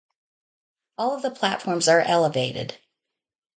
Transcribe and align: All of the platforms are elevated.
All 0.97 1.13
of 1.15 1.21
the 1.21 1.29
platforms 1.29 1.87
are 1.87 1.99
elevated. 1.99 2.75